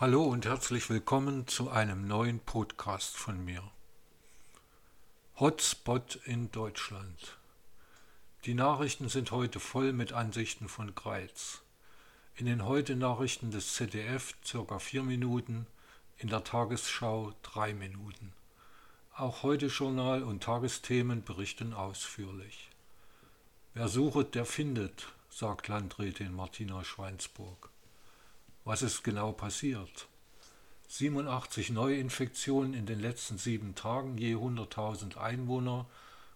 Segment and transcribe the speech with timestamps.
[0.00, 3.62] Hallo und herzlich willkommen zu einem neuen Podcast von mir.
[5.38, 7.36] Hotspot in Deutschland.
[8.46, 11.60] Die Nachrichten sind heute voll mit Ansichten von Greiz.
[12.34, 15.66] In den Heute-Nachrichten des ZDF circa vier Minuten,
[16.16, 18.32] in der Tagesschau drei Minuten.
[19.14, 22.70] Auch Heute-Journal und Tagesthemen berichten ausführlich.
[23.74, 27.68] Wer sucht, der findet, sagt Landrätin Martina Schweinsburg.
[28.64, 30.08] Was ist genau passiert?
[30.88, 35.86] 87 Neuinfektionen in den letzten sieben Tagen je 100.000 Einwohner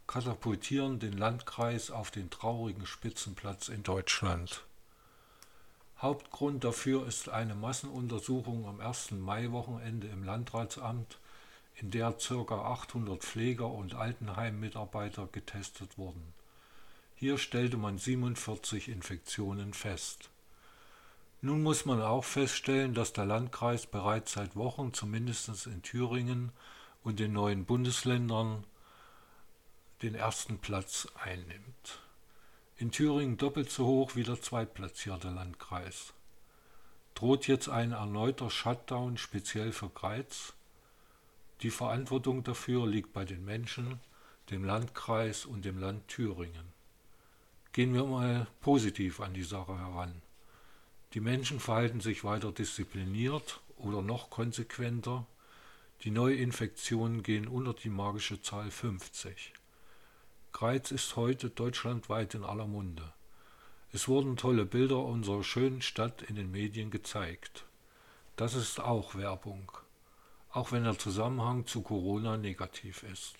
[0.07, 4.65] katapultieren den Landkreis auf den traurigen Spitzenplatz in Deutschland.
[5.99, 9.13] Hauptgrund dafür ist eine Massenuntersuchung am 1.
[9.13, 11.19] Maiwochenende im Landratsamt,
[11.77, 12.55] in der ca.
[12.55, 16.33] 800 Pfleger und Altenheimmitarbeiter getestet wurden.
[17.17, 20.31] Hier stellte man 47 Infektionen fest.
[21.45, 26.53] Nun muss man auch feststellen, dass der Landkreis bereits seit Wochen zumindest in Thüringen
[27.03, 28.65] und den neuen Bundesländern
[30.01, 32.01] den ersten Platz einnimmt.
[32.79, 36.15] In Thüringen doppelt so hoch wie der zweitplatzierte Landkreis.
[37.15, 40.55] Droht jetzt ein erneuter Shutdown speziell für Greiz?
[41.61, 44.01] Die Verantwortung dafür liegt bei den Menschen,
[44.49, 46.73] dem Landkreis und dem Land Thüringen.
[47.73, 50.23] Gehen wir mal positiv an die Sache heran.
[51.15, 55.25] Die Menschen verhalten sich weiter diszipliniert oder noch konsequenter.
[56.03, 59.53] Die Neuinfektionen gehen unter die magische Zahl 50.
[60.53, 63.13] Greiz ist heute deutschlandweit in aller Munde.
[63.93, 67.65] Es wurden tolle Bilder unserer schönen Stadt in den Medien gezeigt.
[68.35, 69.71] Das ist auch Werbung,
[70.51, 73.37] auch wenn der Zusammenhang zu Corona negativ ist.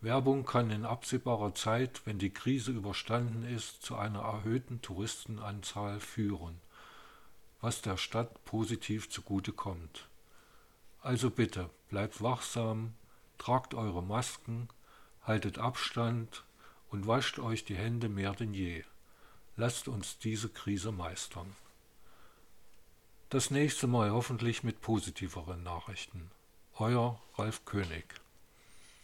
[0.00, 6.58] Werbung kann in absehbarer Zeit, wenn die Krise überstanden ist, zu einer erhöhten Touristenanzahl führen
[7.60, 10.08] was der Stadt positiv zugute kommt.
[11.02, 12.94] Also bitte, bleibt wachsam,
[13.38, 14.68] tragt eure Masken,
[15.22, 16.44] haltet Abstand
[16.90, 18.84] und wascht euch die Hände mehr denn je.
[19.56, 21.54] Lasst uns diese Krise meistern.
[23.28, 26.30] Das nächste Mal hoffentlich mit positiveren Nachrichten.
[26.78, 28.20] Euer Ralf König.